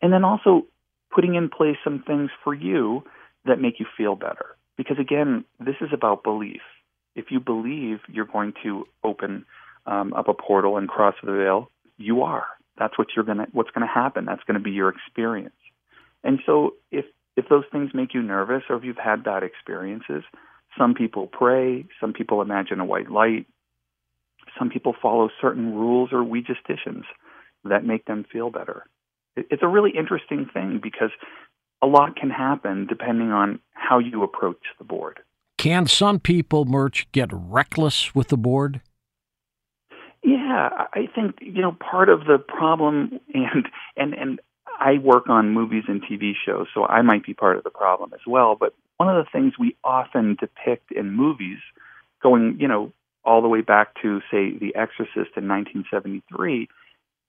And 0.02 0.14
then 0.14 0.24
also 0.24 0.66
putting 1.14 1.36
in 1.36 1.50
place 1.50 1.78
some 1.84 2.04
things 2.06 2.30
for 2.44 2.54
you 2.54 3.04
that 3.46 3.60
make 3.60 3.80
you 3.80 3.86
feel 3.98 4.16
better. 4.16 4.56
Because 4.78 4.98
again, 5.00 5.44
this 5.60 5.76
is 5.82 5.90
about 5.94 6.24
belief. 6.24 6.62
If 7.16 7.26
you 7.30 7.40
believe 7.40 8.00
you're 8.08 8.26
going 8.26 8.54
to 8.64 8.88
open 9.04 9.46
um, 9.86 10.14
up 10.14 10.28
a 10.28 10.34
portal 10.34 10.78
and 10.78 10.88
cross 10.88 11.16
the 11.24 11.32
veil, 11.32 11.70
you 11.98 12.24
are. 12.24 12.46
That's 12.78 12.98
what 12.98 13.10
you're 13.16 13.26
gonna. 13.26 13.48
What's 13.52 13.70
going 13.70 13.88
to 13.88 13.94
happen? 13.94 14.26
That's 14.26 14.44
going 14.46 14.58
to 14.58 14.64
be 14.64 14.72
your 14.72 14.90
experience. 14.90 15.54
And 16.24 16.40
so, 16.46 16.74
if 16.92 17.06
if 17.36 17.50
those 17.50 17.64
things 17.72 17.92
make 17.94 18.14
you 18.14 18.22
nervous, 18.22 18.64
or 18.70 18.76
if 18.76 18.84
you've 18.84 18.98
had 18.98 19.24
bad 19.24 19.44
experiences, 19.44 20.24
some 20.78 20.94
people 20.94 21.28
pray, 21.28 21.86
some 22.00 22.14
people 22.14 22.42
imagine 22.42 22.80
a 22.80 22.86
white 22.86 23.12
light, 23.12 23.46
some 24.58 24.70
people 24.70 24.96
follow 25.02 25.30
certain 25.42 25.74
rules 25.74 26.10
or 26.12 26.24
Ouijastitions 26.24 27.04
that 27.64 27.86
make 27.86 28.06
them 28.06 28.26
feel 28.32 28.50
better. 28.50 28.86
It's 29.36 29.64
a 29.64 29.68
really 29.68 29.92
interesting 29.98 30.48
thing 30.54 30.80
because 30.82 31.10
a 31.82 31.88
lot 31.88 32.16
can 32.16 32.30
happen 32.30 32.86
depending 32.88 33.32
on 33.32 33.60
how 33.72 34.00
you 34.00 34.24
approach 34.24 34.62
the 34.78 34.84
board. 34.84 35.20
Can 35.58 35.88
some 35.88 36.20
people, 36.20 36.66
Murch, 36.66 37.08
get 37.12 37.30
reckless 37.32 38.14
with 38.14 38.28
the 38.28 38.38
board? 38.38 38.82
Yeah, 40.24 40.70
I 40.94 41.08
think 41.14 41.40
you 41.42 41.62
know 41.62 41.74
part 41.74 42.10
of 42.10 42.22
the 42.22 42.38
problem, 42.38 43.20
and 43.34 43.68
and 43.98 44.14
and 44.14 44.40
I 44.80 44.98
work 44.98 45.30
on 45.30 45.52
movies 45.52 45.84
and 45.88 46.02
TV 46.04 46.34
shows, 46.46 46.68
so 46.74 46.86
I 46.86 47.02
might 47.02 47.24
be 47.24 47.34
part 47.34 47.58
of 47.58 47.64
the 47.64 47.70
problem 47.70 48.12
as 48.14 48.22
well. 48.28 48.56
But 48.60 48.74
one 48.98 49.10
of 49.10 49.24
the 49.24 49.30
things 49.32 49.54
we 49.60 49.76
often 49.84 50.36
depict 50.40 50.92
in 50.92 51.12
movies, 51.12 51.60
going 52.22 52.58
you 52.60 52.68
know 52.68 52.92
all 53.26 53.42
the 53.42 53.48
way 53.48 53.62
back 53.62 53.96
to 54.02 54.20
say 54.32 54.58
The 54.58 54.76
Exorcist 54.76 55.38
in 55.38 55.48
1973, 55.48 56.68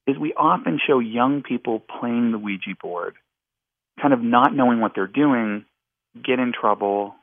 is 0.07 0.19
we 0.19 0.33
often 0.35 0.79
show 0.85 0.99
young 0.99 1.43
people 1.43 1.81
playing 1.81 2.33
the 2.33 2.39
Ouija 2.39 2.75
board, 2.81 3.15
kind 4.01 4.13
of 4.13 4.21
not 4.21 4.55
knowing 4.55 4.81
what 4.81 4.93
they're 4.95 5.07
doing, 5.07 5.65
get 6.23 6.39
in 6.39 6.53
trouble, 6.53 7.15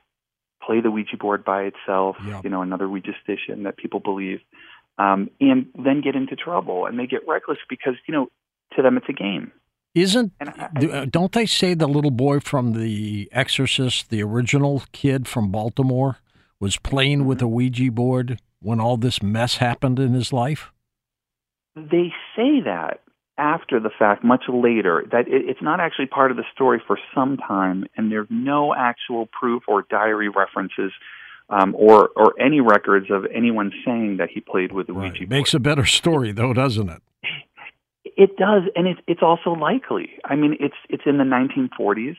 play 0.65 0.81
the 0.81 0.91
Ouija 0.91 1.17
board 1.17 1.43
by 1.43 1.63
itself, 1.63 2.15
yep. 2.25 2.43
you 2.43 2.49
know, 2.49 2.61
another 2.61 2.87
Ouijastition 2.87 3.63
that 3.63 3.77
people 3.77 3.99
believe, 3.99 4.39
um, 4.97 5.29
and 5.39 5.67
then 5.75 6.01
get 6.01 6.15
into 6.15 6.35
trouble. 6.35 6.85
And 6.85 6.97
they 6.97 7.07
get 7.07 7.27
reckless 7.27 7.57
because, 7.69 7.95
you 8.07 8.13
know, 8.13 8.27
to 8.75 8.81
them 8.81 8.97
it's 8.97 9.09
a 9.09 9.13
game. 9.13 9.51
Isn't, 9.93 10.31
I, 10.39 10.85
uh, 10.85 11.05
don't 11.09 11.33
they 11.33 11.45
say 11.45 11.73
the 11.73 11.87
little 11.87 12.11
boy 12.11 12.39
from 12.39 12.73
The 12.73 13.29
Exorcist, 13.33 14.09
the 14.09 14.23
original 14.23 14.83
kid 14.93 15.27
from 15.27 15.51
Baltimore, 15.51 16.17
was 16.59 16.77
playing 16.77 17.19
mm-hmm. 17.19 17.27
with 17.27 17.41
a 17.41 17.47
Ouija 17.47 17.91
board 17.91 18.39
when 18.61 18.79
all 18.79 18.95
this 18.95 19.21
mess 19.21 19.57
happened 19.57 19.99
in 19.99 20.13
his 20.13 20.31
life? 20.31 20.71
They 21.75 22.13
say 22.35 22.61
that, 22.63 23.01
after 23.37 23.79
the 23.79 23.89
fact, 23.97 24.23
much 24.23 24.43
later, 24.47 25.05
that 25.11 25.27
it, 25.27 25.49
it's 25.49 25.61
not 25.61 25.79
actually 25.81 26.07
part 26.07 26.31
of 26.31 26.37
the 26.37 26.45
story 26.53 26.81
for 26.85 26.97
some 27.13 27.37
time, 27.37 27.85
and 27.97 28.11
there's 28.11 28.27
no 28.29 28.73
actual 28.73 29.27
proof 29.27 29.63
or 29.67 29.85
diary 29.89 30.29
references 30.29 30.91
um, 31.49 31.75
or 31.77 32.09
or 32.15 32.33
any 32.39 32.61
records 32.61 33.07
of 33.09 33.25
anyone 33.33 33.71
saying 33.85 34.17
that 34.17 34.29
he 34.29 34.39
played 34.39 34.71
with 34.71 34.87
the 34.87 34.93
right. 34.93 35.11
Ouija 35.11 35.25
board. 35.25 35.29
Makes 35.29 35.53
a 35.53 35.59
better 35.59 35.85
story, 35.85 36.31
though, 36.31 36.53
doesn't 36.53 36.89
it? 36.89 37.01
It 38.21 38.37
does, 38.37 38.61
and 38.75 38.87
it's 38.87 38.99
it's 39.07 39.23
also 39.23 39.49
likely. 39.49 40.11
I 40.23 40.35
mean, 40.35 40.55
it's 40.59 40.75
it's 40.89 41.01
in 41.07 41.17
the 41.17 41.23
1940s. 41.23 42.17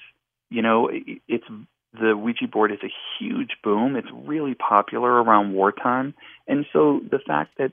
You 0.50 0.60
know, 0.60 0.90
it's 0.90 1.44
the 1.92 2.16
Ouija 2.16 2.48
board 2.52 2.72
is 2.72 2.80
a 2.82 2.90
huge 3.20 3.50
boom. 3.62 3.94
It's 3.94 4.08
really 4.12 4.54
popular 4.54 5.22
around 5.22 5.52
wartime, 5.52 6.14
and 6.48 6.66
so 6.72 7.02
the 7.08 7.20
fact 7.24 7.52
that 7.58 7.70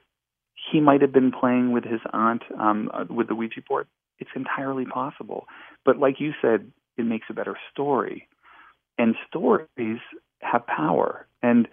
he 0.72 0.80
might 0.80 1.02
have 1.02 1.12
been 1.12 1.32
playing 1.32 1.72
with 1.72 1.84
his 1.84 2.02
aunt 2.14 2.44
um, 2.60 2.92
uh, 2.94 3.06
with 3.10 3.30
the 3.30 3.36
Ouija 3.36 3.62
board. 3.68 3.88
It's 4.20 4.30
entirely 4.36 4.86
possible. 4.86 5.48
But 5.84 5.98
like 5.98 6.20
you 6.20 6.34
said, 6.40 6.72
it 7.00 7.06
makes 7.06 7.26
a 7.32 7.34
better 7.34 7.58
story. 7.72 8.28
And 9.00 9.16
stories 9.28 10.02
have 10.42 10.68
power. 10.68 11.26
And 11.42 11.68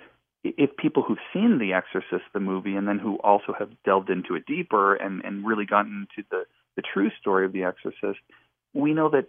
if 0.56 0.76
people 0.76 1.02
who've 1.02 1.18
seen 1.32 1.59
The 1.59 1.72
Exorcist, 1.72 2.24
the 2.32 2.40
movie, 2.40 2.76
and 2.76 2.87
then 2.88 2.98
who 2.98 3.16
also 3.16 3.54
have 3.59 3.70
delved 3.85 4.11
into 4.11 4.35
it 4.35 4.46
deeper 4.46 4.94
and, 4.94 5.24
and 5.24 5.46
really 5.46 5.66
gotten 5.66 6.06
into 6.09 6.26
the, 6.30 6.44
the 6.76 6.82
true 6.82 7.11
story 7.20 7.44
of 7.44 7.52
The 7.52 7.64
Exorcist, 7.64 8.20
we 8.74 8.92
know 8.92 9.09
that 9.11 9.26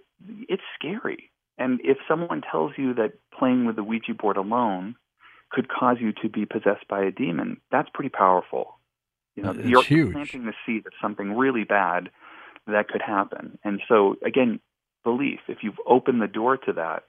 it's 0.49 0.63
scary. 0.77 1.31
And 1.57 1.79
if 1.83 1.97
someone 2.07 2.41
tells 2.41 2.73
you 2.77 2.93
that 2.95 3.13
playing 3.37 3.65
with 3.65 3.75
the 3.75 3.83
Ouija 3.83 4.13
board 4.13 4.37
alone 4.37 4.95
could 5.49 5.69
cause 5.69 5.97
you 5.99 6.11
to 6.21 6.29
be 6.29 6.45
possessed 6.45 6.87
by 6.89 7.03
a 7.03 7.11
demon, 7.11 7.61
that's 7.71 7.89
pretty 7.93 8.09
powerful. 8.09 8.77
You 9.35 9.43
know, 9.43 9.53
you're 9.53 9.83
huge. 9.83 10.13
planting 10.13 10.45
the 10.45 10.53
seed 10.65 10.85
of 10.87 10.93
something 11.01 11.33
really 11.33 11.63
bad 11.63 12.09
that 12.65 12.89
could 12.89 13.01
happen. 13.01 13.57
And 13.63 13.81
so, 13.87 14.15
again, 14.25 14.59
belief. 15.03 15.39
If 15.47 15.59
you've 15.61 15.79
opened 15.85 16.21
the 16.21 16.27
door 16.27 16.57
to 16.57 16.73
that, 16.73 17.03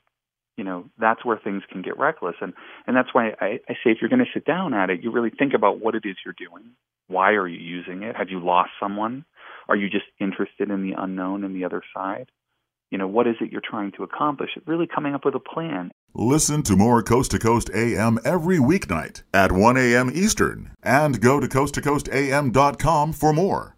you 0.58 0.64
know, 0.64 0.84
that's 0.98 1.24
where 1.24 1.38
things 1.38 1.62
can 1.70 1.80
get 1.80 1.98
reckless. 1.98 2.36
And 2.42 2.52
and 2.86 2.94
that's 2.94 3.14
why 3.14 3.30
I, 3.40 3.60
I 3.68 3.74
say 3.74 3.90
if 3.90 3.98
you're 4.00 4.10
going 4.10 4.24
to 4.24 4.30
sit 4.34 4.44
down 4.44 4.74
at 4.74 4.90
it, 4.90 5.02
you 5.02 5.10
really 5.10 5.30
think 5.30 5.54
about 5.54 5.80
what 5.80 5.94
it 5.94 6.02
is 6.04 6.16
you're 6.24 6.34
doing. 6.36 6.72
Why 7.06 7.32
are 7.32 7.48
you 7.48 7.58
using 7.58 8.02
it? 8.02 8.16
Have 8.16 8.28
you 8.28 8.44
lost 8.44 8.70
someone? 8.78 9.24
Are 9.68 9.76
you 9.76 9.88
just 9.88 10.06
interested 10.20 10.70
in 10.70 10.82
the 10.82 10.94
unknown 10.98 11.44
and 11.44 11.56
the 11.56 11.64
other 11.64 11.82
side? 11.94 12.30
you 12.90 12.98
know, 12.98 13.06
what 13.06 13.26
is 13.26 13.36
it 13.40 13.52
you're 13.52 13.60
trying 13.60 13.92
to 13.92 14.02
accomplish? 14.02 14.50
Really 14.66 14.86
coming 14.86 15.14
up 15.14 15.24
with 15.24 15.34
a 15.34 15.40
plan. 15.40 15.90
Listen 16.14 16.62
to 16.64 16.76
more 16.76 17.02
Coast 17.02 17.30
to 17.32 17.38
Coast 17.38 17.70
AM 17.74 18.18
every 18.24 18.58
weeknight 18.58 19.22
at 19.34 19.52
1 19.52 19.76
a.m. 19.76 20.10
Eastern 20.12 20.72
and 20.82 21.20
go 21.20 21.38
to 21.38 21.46
coasttocoastam.com 21.46 23.12
for 23.12 23.32
more. 23.32 23.77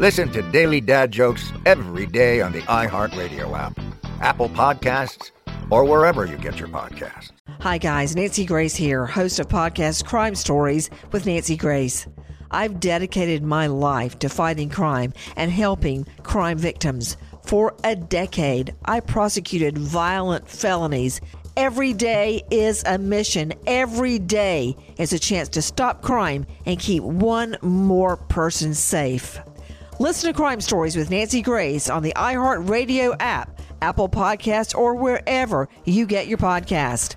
Listen 0.00 0.28
to 0.32 0.42
Daily 0.50 0.80
Dad 0.80 1.12
Jokes 1.12 1.52
every 1.64 2.06
day 2.06 2.40
on 2.40 2.50
the 2.50 2.62
iHeartRadio 2.62 3.56
app, 3.56 3.78
Apple 4.20 4.48
Podcasts, 4.48 5.30
or 5.70 5.84
wherever 5.84 6.24
you 6.24 6.36
get 6.36 6.58
your 6.58 6.66
podcasts. 6.66 7.30
Hi, 7.60 7.78
guys. 7.78 8.16
Nancy 8.16 8.44
Grace 8.44 8.74
here, 8.74 9.06
host 9.06 9.38
of 9.38 9.46
podcast 9.46 10.04
Crime 10.04 10.34
Stories 10.34 10.90
with 11.12 11.26
Nancy 11.26 11.56
Grace. 11.56 12.08
I've 12.50 12.80
dedicated 12.80 13.44
my 13.44 13.68
life 13.68 14.18
to 14.18 14.28
fighting 14.28 14.68
crime 14.68 15.12
and 15.36 15.52
helping 15.52 16.08
crime 16.24 16.58
victims. 16.58 17.16
For 17.44 17.72
a 17.84 17.94
decade, 17.94 18.74
I 18.84 18.98
prosecuted 18.98 19.78
violent 19.78 20.48
felonies. 20.48 21.20
Every 21.56 21.92
day 21.92 22.42
is 22.50 22.82
a 22.84 22.98
mission. 22.98 23.52
Every 23.64 24.18
day 24.18 24.74
is 24.98 25.12
a 25.12 25.20
chance 25.20 25.48
to 25.50 25.62
stop 25.62 26.02
crime 26.02 26.46
and 26.66 26.80
keep 26.80 27.04
one 27.04 27.56
more 27.62 28.16
person 28.16 28.74
safe. 28.74 29.38
Listen 30.00 30.32
to 30.32 30.36
Crime 30.36 30.60
Stories 30.60 30.96
with 30.96 31.10
Nancy 31.10 31.40
Grace 31.40 31.88
on 31.88 32.02
the 32.02 32.12
iHeartRadio 32.16 33.14
app, 33.20 33.60
Apple 33.80 34.08
Podcasts, 34.08 34.74
or 34.76 34.96
wherever 34.96 35.68
you 35.84 36.04
get 36.04 36.26
your 36.26 36.38
podcast. 36.38 37.14